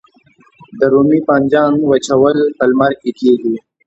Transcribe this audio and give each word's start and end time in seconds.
د 0.77 0.79
رومي 0.91 1.19
بانجان 1.27 1.73
وچول 1.89 2.35
په 2.57 2.63
لمر 2.69 2.91
کې 3.01 3.11
کیږي؟ 3.19 3.55